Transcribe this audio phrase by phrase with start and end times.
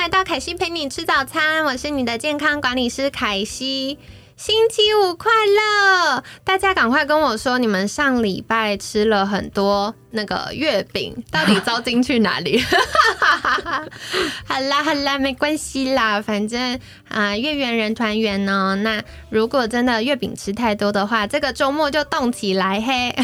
[0.00, 3.98] 来到凯西陪你吃早餐，我是你的健康管理师凯西。
[4.34, 6.24] 星期五快乐！
[6.42, 12.62] 大家赶快跟我说，你们上礼拜吃了很多那个月饼，到底糟进去哪里？
[14.46, 16.78] 好啦好啦，没关系啦，反正
[17.08, 18.76] 啊，月圆人团圆呢。
[18.82, 23.14] 那如果真的月饼吃太多的话，这个周末就动起来嘿。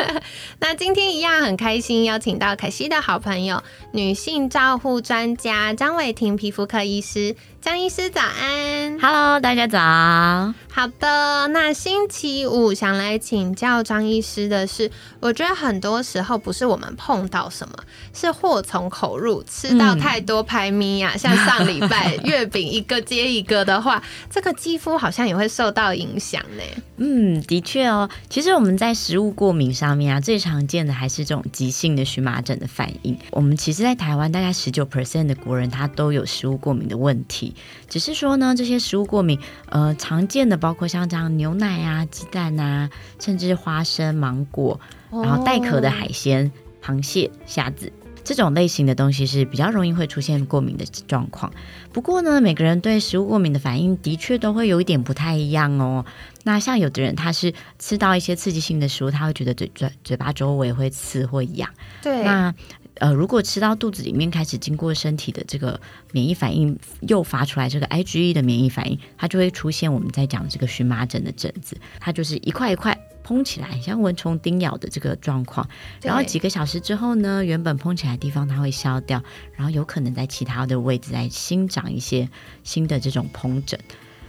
[0.60, 7.34] 那今天一样很开心，邀请到凯西的好朋友，女性照护专家张伟婷皮肤科医师。
[7.60, 10.52] 张医师早安，Hello，大家早。
[10.76, 17.74] 好的，那星期五想来请教张医师的是，我觉得很多时候不是我们碰到什么，
[18.12, 26.82] 是祸从口入，吃到太多排咪呀， 像上礼拜 月饼一个接一个的话，这个肌肤好像也会受到影响呢。
[26.96, 33.16] 嗯，的确哦，其实我们在食物过敏上面啊，最常见的还是这种急性的荨麻疹的反应。
[33.30, 37.54] 我们其实，在台湾大概十九 percent 的国人，他都有食物过敏的问题。
[37.88, 42.88] 只是说呢，这些食物过敏，呃，常见的包括像这样牛奶啊、鸡蛋啊，
[43.20, 46.50] 甚至花生、芒果，然后带壳的海鲜、
[46.82, 47.92] 螃蟹、虾子
[48.24, 51.52] 这种类型的东西是比较容易会出现过敏的状况。
[51.92, 56.06] 不过呢，每个人对食物过敏的反应的确都会有一点不太一样哦。
[56.44, 61.68] 那像有的人他是吃到一些刺激性的食物，他会觉得嘴嘴嘴巴周围会刺或痒。
[62.00, 62.54] 对，那。
[62.96, 65.80] 呃，如果吃到肚子里面开始经过身体的这个
[66.12, 75.68] 免疫反应诱发出来这个 IgE 的免疫反应，它就会出现我们在讲这个荨麻疹的疹子，它就是一块一块蓬起来，像蚊虫叮咬的这个状况。
[76.02, 79.22] 然后几个小时之后呢，原本蓬起来的地方它会消掉，
[79.54, 82.28] 然后有可能在其他的位置再新长一些
[82.62, 83.80] 新的这种膨疹。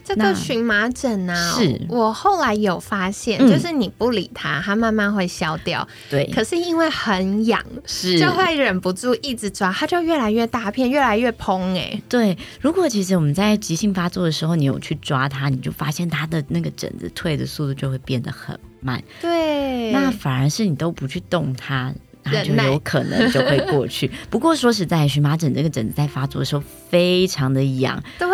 [0.05, 5.85] 这个荨麻疹啊，是我后来有发现，就是你不理它，它慢慢会消掉。
[6.09, 11.75] 对，可是因为很痒，是就会忍不住一直抓，它就越来越大片，越来越蓬。
[11.75, 12.37] 哎，对。
[12.61, 19.03] 如果其实我们在急性发作的时候，你有去抓它，你就发现它的那个疹子退的速度就会变得很慢。
[19.19, 21.91] 对，那反而是你都不去动它。
[22.25, 24.11] 它就有可能就会过去。
[24.29, 28.27] 不过说实在，荨麻疹这个疹子在发作的时候非常的痒，对，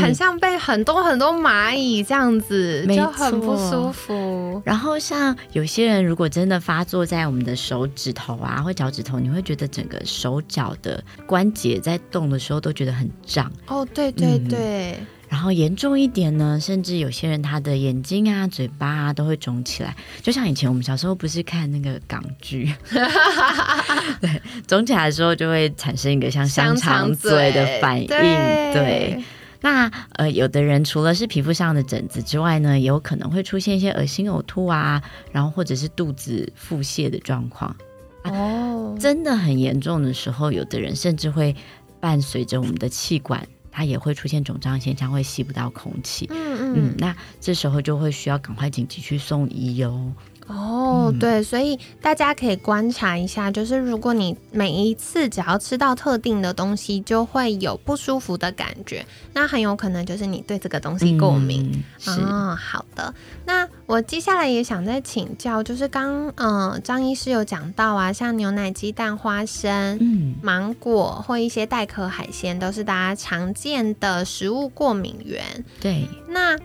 [0.00, 4.62] 很像被很多很多蚂蚁这样子，就很不舒服。
[4.64, 13.50] 然后像有些人如果真的发作在我们的手指头啊或脚趾头，你会觉得整个手脚的关节在动的时候都觉得很胀。
[13.66, 14.96] 哦，对对对。
[15.34, 22.72] 然后严重一点呢，甚至有些人他的眼睛啊、嘴巴啊都会肿起来，就像以前我们小时候不是看那个港剧，
[24.22, 28.06] 对，肿起来的时候就会产生一个像香肠嘴的反应。
[28.06, 29.20] 对，
[29.60, 35.02] 那呃，有的人除了是皮肤上的疹子之外呢，也有可能会出现一些恶心、呕吐啊，
[35.32, 37.74] 然后或者是肚子腹泻的状况。
[38.22, 41.56] 哦，真的很严重的时候，有的人甚至会
[41.98, 43.44] 伴随着我们的气管。
[43.74, 46.28] 它也会出现肿胀现象，会吸不到空气。
[46.30, 50.12] 嗯嗯，那这时候就会需要赶快紧急去送医哦。
[50.46, 61.82] 哦，对，所以大家可以观察一下，就是如果你每一次只要吃到特定的东西，就会有不舒服的感觉，那很有可能就是你对这个东西过敏。
[62.06, 63.12] 哦，好的。
[63.46, 75.42] 那我接下来也想再请教，就是刚嗯张医师有讲到啊，像牛奶、鸡蛋、花生、嗯、芒果或一些带壳海鲜，都是大家常见的食物过敏源。
[75.80, 76.56] 对，那。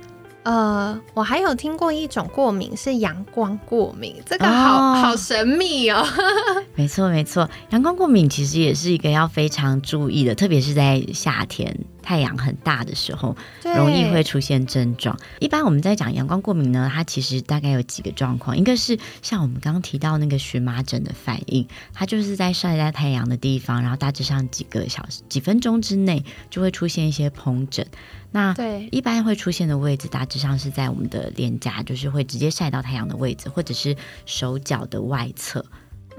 [0.44, 6.04] 呃，我还有听过一种过敏是阳光过敏，这个好好神秘哦。
[6.74, 15.18] 没错，没错，阳光过敏其实也是一个要非常注意的，特别是在夏天太阳很大的时候，容易会出现症状。
[15.40, 27.86] 一般我们在讲阳光过敏呢，它其实大概有几个状况，一个是像我们刚刚提到那个荨麻疹的反应，它就是在晒在太阳的地方，然后大致上几个小时、几分钟之内就会出现一些疱疹。
[28.32, 35.66] 那对一般会出现的位置，大致上是在我们的脸颊，就是会直接晒到太阳的位置，或者是手脚的外侧。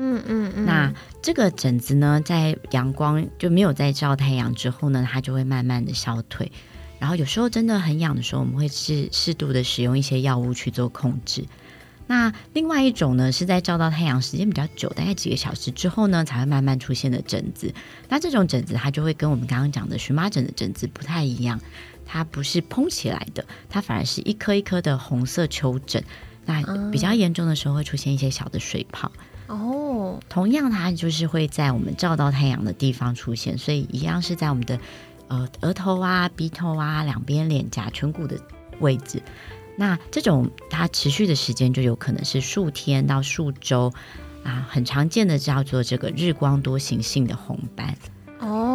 [0.01, 0.65] 嗯嗯嗯。
[0.65, 0.93] 那
[1.23, 6.51] 这个疹子呢，在阳光就没有在照太阳之后呢，它就会慢慢的消退。
[6.99, 11.45] 然后有时候真的很痒的时候，我们会适适度的使用一些药物去做控制。
[12.07, 17.73] 那另外一种呢，是在照到太阳时间比较久，大概几个小时之后呢，才会慢慢出现的疹子。
[18.09, 21.61] 那这种疹子它就会跟我们刚刚讲的荨麻疹的疹子不太一样，
[22.05, 26.03] 它不是蓬起来的，它反而是一颗一颗的红色丘疹。
[26.45, 26.61] 那
[26.91, 29.13] 比较严重的时候会出现一些小的水泡。
[29.51, 34.79] 哦，同样它就是会在我们照到太阳的地方出现，所以一样是在我们的
[35.27, 38.41] 呃额头啊、鼻头啊、两边脸颊、颧骨的
[38.79, 39.21] 位置。
[39.77, 43.93] 那这种它持续的时间就有可能是数天到数周
[44.45, 47.97] 啊，很常见的叫做这个日光多形性的红斑。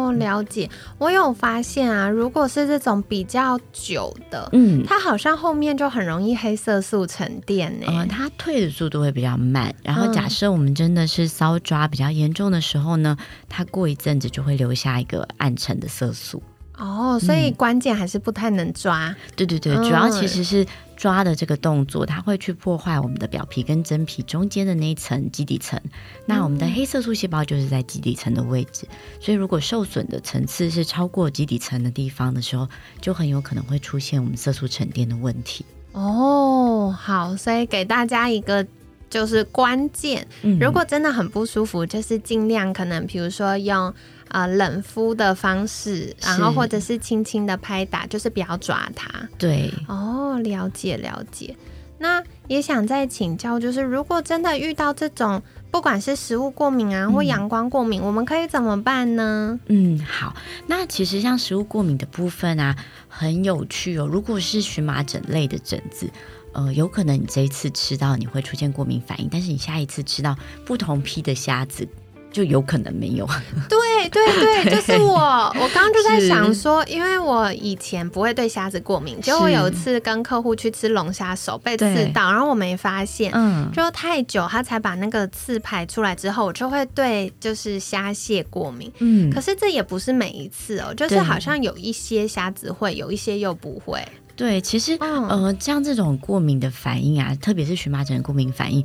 [0.06, 0.68] 哦，了解。
[0.98, 7.86] 我有发现啊，如果是这种比较久的，嗯，它好像后面就很容易黑色素沉淀呢。
[7.88, 9.74] 嗯，它退的速度会比较慢。
[9.82, 13.16] 然后假设我们真的是搔抓比较严重的时候呢，
[13.48, 16.42] 它过一阵子就会留下一个暗沉的色素。
[16.78, 19.14] 哦，所以关键还是不太能抓。
[19.34, 25.80] 对对对，主要其实是抓的这个动作，它会去破坏我们的表皮跟真皮中间的那一层基底层。
[26.24, 28.88] 那我们的黑色素细胞就是在基底层的位置，
[29.20, 32.68] 所以如果受损的层次是超过基底层的地方的时候，
[33.00, 35.64] 就很有可能会出现我们色素沉淀的问题。
[35.92, 38.66] 哦，好，所以给大家一个
[39.08, 40.26] 就是关键，
[40.58, 43.94] 如果真的很不舒服，就是尽量可能比如说用。
[44.28, 49.08] 啊，冷敷的方式，然后或者是轻轻的拍打，就是不要抓它。
[49.38, 51.56] 对，哦，了解了解。
[51.98, 59.58] 那也想再请教，就是如果真的遇到这种，不管是食物过敏啊，或阳光过敏，我们可以怎么办呢？
[59.68, 60.36] 嗯，好。
[60.66, 62.76] 那其实像食物过敏的部分啊，
[63.08, 64.06] 很有趣哦。
[64.06, 66.10] 如果是荨麻疹类的疹子，
[66.52, 70.36] 呃，有可能你这一次吃到你会出现过敏反应，但是你下一次吃到
[70.66, 71.88] 不同批的虾子。
[72.36, 73.26] 就有可能没有，
[73.66, 73.78] 对
[74.12, 75.16] 对对， 就是我。
[75.58, 88.92] 我刚刚就在想说，因为我以前不会对虾子过敏，结果有一次跟客户去吃龙虾，手被刺到，然后我没发现，嗯，就太久他才把那个刺排出来之后，我就会对就是虾蟹过敏。
[88.98, 93.98] 嗯，可是这也不是每一次哦，就是好像有一些虾子会，有一些又不会。
[94.36, 98.84] 对，其实呃，像这种过敏的反应啊，特别是荨麻疹的过敏反应。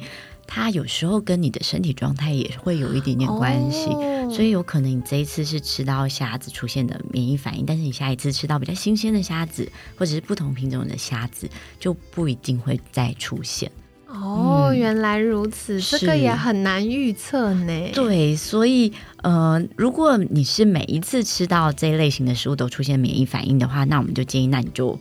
[0.53, 3.85] 它有时候跟你的身体状态也会有一点点关系，
[4.29, 11.49] 所以有可能你这一次是吃到虾子出现的免疫反应，但是你下一次吃到比较新鲜的虾子，或者是不同品种的虾子，
[11.79, 13.71] 就不一定会再出现。
[14.07, 17.89] 哦，原来如此，这个也很难预测呢。
[17.93, 18.91] 对，所以
[19.23, 24.99] 呃，如果你是每一次吃到这一类型的食物都出现免疫反应的话，那我们就建议，那你就。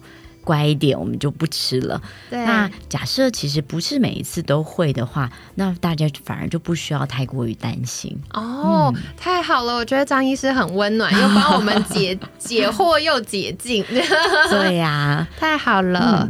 [0.51, 2.03] 乖一点，我们就不吃了。
[2.31, 8.19] 那假设其实不是每一次都会的话，那大家反而就不需要太过于担心。
[8.35, 13.85] 哦，太好了，我觉得张医师很温暖，又帮 我们解解惑又解禁。
[14.51, 16.29] 对呀，太好了。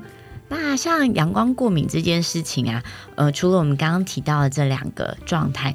[0.51, 2.83] 那像阳光过敏这件事情啊，
[3.15, 5.75] 呃，除了我们刚刚提到的这两个状态。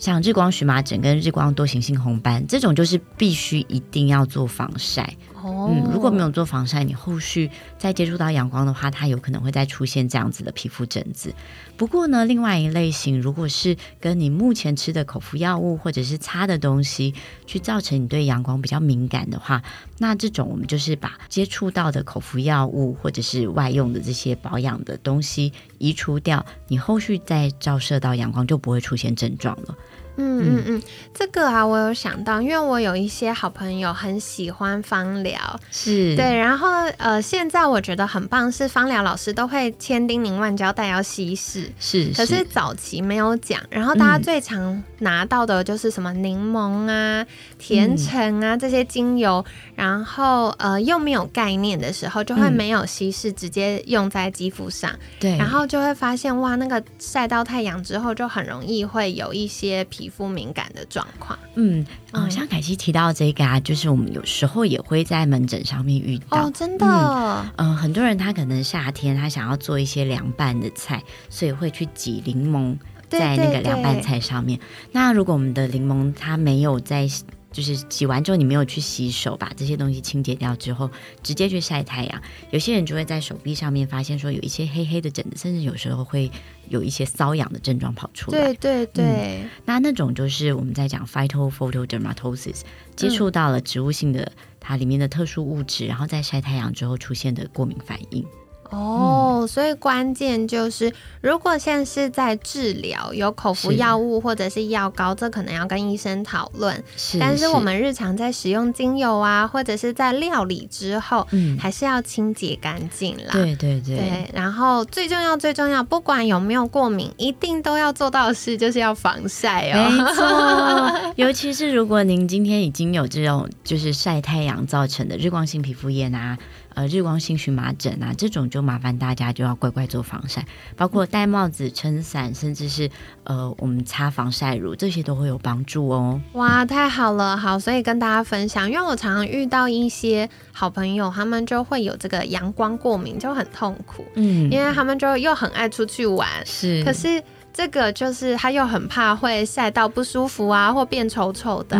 [0.00, 5.12] 像日光荨麻疹跟日光多形性红斑这种，就是必须一定要做防晒。
[5.42, 11.32] 哦，嗯，如果没有做防晒，你后续再接触到阳光的话，它有可能会再出现这样子的皮肤疹子。
[11.76, 17.14] 不过呢，另外一类型，如果是跟你目前吃的口服药物或者是擦的东西，
[17.46, 19.62] 去造成你对阳光比较敏感的话，
[19.98, 29.76] 那这种我们就是把接触到的口服药物或者是外用的这些保养的东西移除掉，你后续再照射到阳光就不会出现症状了。
[30.18, 30.38] 嗯。
[30.58, 30.82] 嗯嗯，
[31.14, 35.38] 这个啊，我有想到，因为我有一些好朋友很喜欢芳疗，
[35.70, 36.14] 是。
[36.16, 47.24] 对，然后呃，现在我觉得很棒，是芳疗老师都会千叮咛万交代要稀释，是，可是早期没有讲，然后大家最常拿到的就是什么柠檬啊、
[47.58, 49.44] 甜橙啊这些精油，
[49.74, 60.07] 然后呃又没有概念的时候，就会没有稀释，直接用在肌肤上，对，然后就会发现哇，那个晒到太阳之后，就很容易会有一些皮。
[60.08, 72.74] 皮肤敏感的状况，嗯，哦，像凯西提到这个啊，就是我们有时候也会在门诊上面遇到，哦，真的，嗯，很多人他可能夏天他想要做一些凉拌的菜，所以会去挤柠檬
[73.10, 74.58] 在那个凉拌菜上面。
[74.92, 77.06] 那如果我们的柠檬它没有在
[77.50, 80.90] 就是洗完之后，你没有去洗手，把这些东西清洁掉之后，
[81.22, 86.30] 直接去晒太阳，有些人就会在手臂上面发现说有一些黑黑的疹子，甚至有时候会
[86.68, 88.38] 有一些瘙痒的症状跑出来。
[88.38, 92.60] 对对对，那那种就是我们在讲 phytophotodermatosis，
[92.94, 98.24] 接触到了植物性的它里面的特殊物质，然后在晒太阳之后出现的过敏反应。
[98.70, 106.84] 哦，所以关键就是，如果现在是在治疗，有口服药物或者是药膏，这可能要跟医生讨论。
[106.96, 113.32] 是，但是我们日常在使用精油啊，或者是在料理之后，嗯，还是要清洁干净啦。
[113.32, 113.96] 对对对。
[113.96, 119.90] 对，然后最重要最重要，不管有没有过敏，一定都要做到的事就是要防晒哦。
[119.90, 126.36] 没错， 尤其是如果您今天已经有这种就是晒太阳造成的日光性皮肤炎啊。
[126.78, 132.88] 呃，日光性荨麻疹啊，这种就麻烦大家就要乖乖做防晒，包括戴帽子、撑伞，甚至是
[133.24, 136.20] 呃，我们擦防晒乳，这些都会有帮助哦。
[136.34, 147.20] 哇，太好了，好，所以跟大家分享，因为我常常遇到一些好朋友，他们就会有这个阳光过敏，就很痛苦，嗯，因为他们就又很爱出去玩，是，可是。
[147.52, 151.76] 这个就是他又很怕会晒到不舒服啊，或变丑丑的，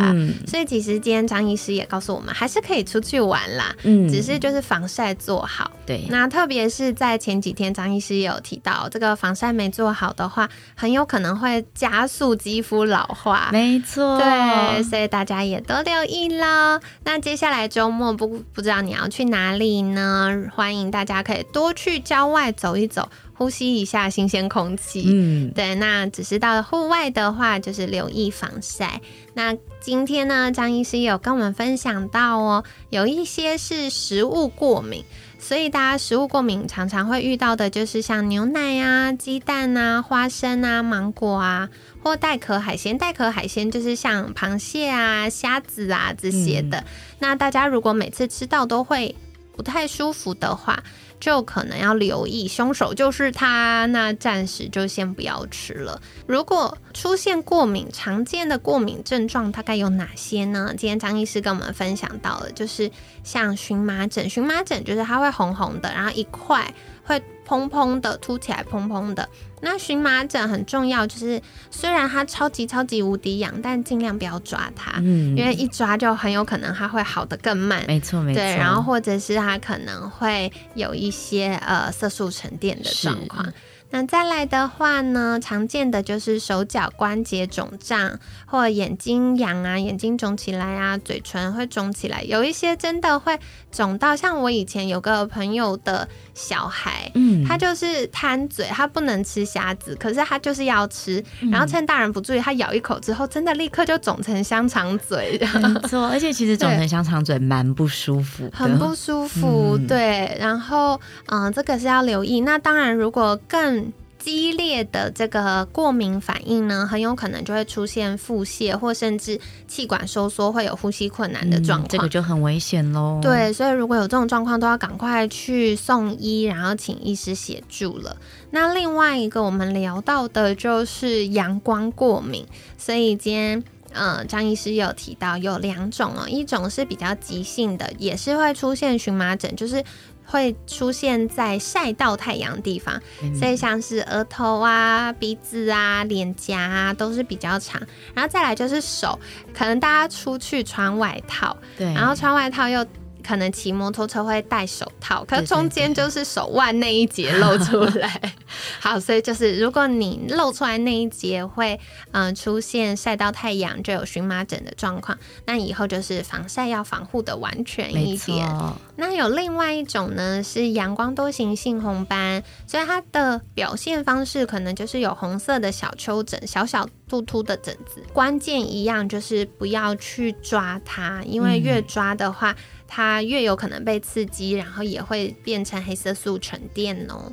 [0.46, 5.70] 所以其实今天张医师也告诉我们，还是可以出去玩啦，嗯，只是就是防晒做好。
[5.86, 13.48] 对，那特别是在前几天，张医师也有提到，这个防晒没做好的话，很有可能会加速肌肤老化。
[13.52, 16.80] 没错，对，所以大家也都留意喽。
[17.04, 20.36] 那接下来周末不不知道你要去哪里呢？
[20.54, 23.08] 欢迎大家可以多去郊外走一走。
[23.38, 29.00] 呼吸一下新鲜空气，嗯，对，那只是到户外的话，就是留意防晒。
[29.34, 35.04] 那今天呢，张医师有跟我们分享到哦，有一些是食物过敏，
[35.38, 41.68] 所以大家食物过敏常常会遇到的就是像牛奶啊、鸡蛋啊、花生啊、芒果啊，
[42.02, 42.98] 或带壳海鲜。
[42.98, 46.82] 带壳海鲜就是像螃蟹啊、虾子啊这些的。
[47.20, 49.14] 那大家如果每次吃到都会
[49.56, 50.82] 不太舒服的话，
[51.20, 56.00] 就可能要留意，凶手就是他，那暂时就先不要吃了。
[56.26, 60.74] 如果出现过敏，常见的过敏症状大概有哪些呢？
[60.76, 62.90] 今天张医师跟我们分享到了，就是
[63.24, 66.72] 像荨麻疹，荨麻疹就是它会红红的，然后一块
[67.04, 67.22] 会。
[67.48, 69.26] 蓬蓬的凸起来，蓬蓬的。
[69.62, 71.40] 那荨麻疹很重要，就是
[71.70, 77.82] 虽然它超级超级无敌痒，但尽量不要抓它，嗯，因为一抓就很有可能它会好的更慢。
[77.88, 78.40] 没错，没错。
[78.40, 83.50] 对，然后或者是它可能会有一些呃色素沉淀的状况。
[83.90, 93.38] 那再来的话呢，常见的就是手脚关节肿胀，或眼睛痒啊，眼睛肿起来啊，嘴唇会肿起来，有一些真的会
[93.72, 112.42] 肿到像我以前有个朋友的小孩，嗯，他就是贪嘴，他不能吃虾子，可是他就是要吃，然后趁大人不注意，他咬一口之后，真的立刻就肿成香肠嘴，没错，而且其实肿成香肠嘴蛮不舒服， 很不舒服，对，然后嗯，这个是要留意。
[112.42, 113.87] 那当然，如果更
[114.18, 123.20] 激烈的这个过敏反应呢，很有可能就会出现腹泻，或甚至气管收缩，会有呼吸困难的状况，这个就很危险喽。
[123.22, 128.16] 对，所以如果有这种状况，都要赶快去送医，然后请医师协助了。
[128.50, 132.44] 那另外一个我们聊到的就是阳光过敏，
[132.76, 139.82] 所以今天嗯，张医师有提到有两种哦，一种是比较急性的，也是会出现荨麻疹，就是。
[140.30, 143.00] 会出现在晒到太阳的地方，
[143.38, 147.80] 所以像是额头啊、鼻子啊、脸颊啊都是比较长。
[148.14, 149.18] 然后再来就是手，
[149.54, 152.86] 可能大家出去穿外套，对，然后穿外套又。
[153.26, 158.20] 可能骑摩托车会戴手套，可中间就是手腕那一节露出来。
[158.80, 161.78] 好，所以就是如果你露出来那一节会
[162.12, 168.48] 嗯出现晒到太阳就有荨麻疹的状况，那以后就是防晒要防护的完全一点。
[168.96, 176.88] 那有另外一种呢是阳光多形性红斑，所以它的表现方式可能就是有红色的小丘疹，小小。
[177.08, 182.54] 突突的疹子，关键一样就是不要去抓它，因为越抓的话，
[182.88, 187.30] 它越有可能被刺激，然后也会变成黑色素沉淀哦。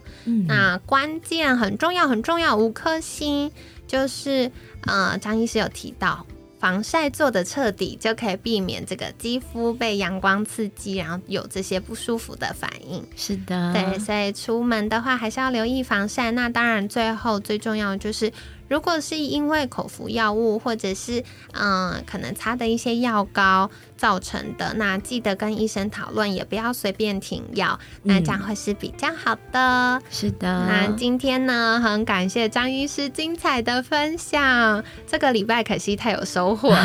[0.47, 3.50] 那关键很重要，很重要，五颗星
[3.88, 4.51] 就是
[4.85, 6.24] 呃，张医师有提到。
[6.57, 13.05] 防晒做的彻底，就可以避免这个肌肤被阳光刺激，然后有这些不舒服的反应。
[13.15, 16.31] 是的，对，所以出门的话还是要留意防晒。
[16.31, 18.31] 那当然，最后最重要就是，
[18.67, 30.01] 如果是因为口服药物或者是嗯可能擦的一些药膏造成的，那记得跟医生讨论，也不要随便停药，那这样会是比较好的。
[30.10, 34.84] 是的，那今天呢，很感谢张医师精彩的分享。
[35.07, 36.75] 这个礼拜可惜太有收获，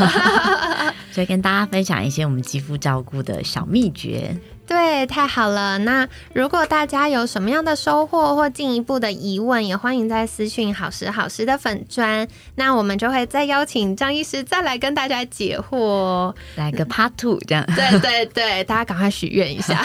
[1.11, 4.37] 所以跟大家分享一些我们肌肤照顾的小秘诀。
[4.71, 5.79] 对，太好了。
[5.79, 17.67] 那如果大家有什么样的收获或进一步的疑问，也欢迎在私讯好时好时的粉砖，那我们就会再邀请张医师再来跟大家解惑，来个 Part Two 这样。
[17.67, 19.85] 对对对，大家赶快许愿一下。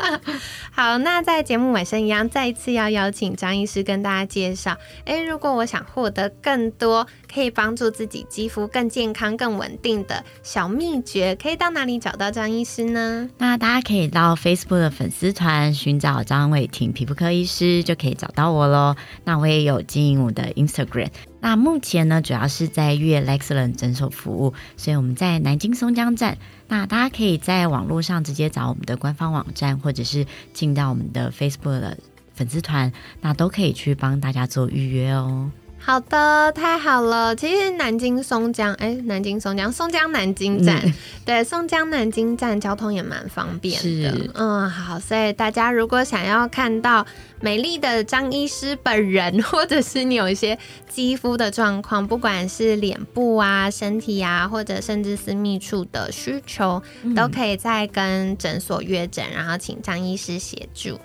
[0.76, 4.76] 好，那在节目尾声一样，再一次要邀请张医师跟大家介绍。
[5.06, 13.28] 诶，如果我想获得更多可以帮助自己肌肤更健康、更稳定的小秘诀，可以到哪里找到张医师呢？
[13.38, 18.96] 那大家可以到 Facebook 的粉丝团寻找张伟婷皮肤科医师，就可以找到我喽。
[19.24, 21.08] 那我也有经营我的 Instagram。
[21.40, 26.36] 那目前呢，主要是在粤 Lexlon 诊所服务，所以我们在南京松江站。
[26.66, 31.96] 那大家可以在网络上直接找我们的官方网站，或者是进到我们的 Facebook 的
[32.34, 35.50] 粉丝团，那都可以去帮大家做预约哦。
[35.88, 37.34] 好的，太好了。
[37.34, 40.82] 其实南京松江，哎，南京松江，松江南京站，
[41.24, 44.30] 对，松江南京站交通也蛮方便的。
[44.34, 47.06] 嗯，好，所以大家如果想要看到
[47.40, 56.82] 美丽的张医师本人，或者是你有一些肌肤的状况，不管是脸部啊、身体啊，或者甚至私密处的需求，
[57.16, 60.98] 都可以再跟诊所约诊，然后请张医师协助。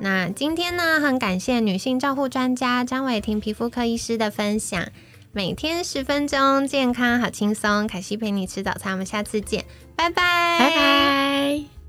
[0.00, 4.88] 那今天呢，很感谢女性照护专家张伟婷皮肤科医师的分享。
[5.32, 7.86] 每天十分钟，健康好轻松。
[7.86, 9.64] 凯西陪你吃早餐，我们下次见，
[9.94, 11.79] 拜拜，拜拜。